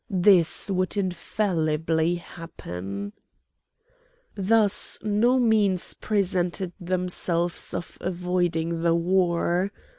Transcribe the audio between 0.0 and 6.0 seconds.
This would infallibly happen. Thus no means